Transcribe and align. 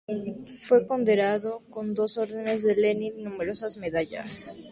Fue 0.67 0.87
condecorado 0.87 1.61
con 1.69 1.93
dos 1.93 2.17
Órdenes 2.17 2.63
de 2.63 2.75
Lenin 2.75 3.19
y 3.19 3.21
numerosas 3.23 3.77
medallas. 3.77 4.57